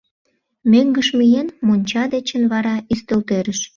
Мӧҥгыш 0.71 1.07
миен, 1.17 1.47
монча 1.67 2.03
дечын 2.13 2.43
вара 2.51 2.75
ӱстелтӧрыш 2.93 3.59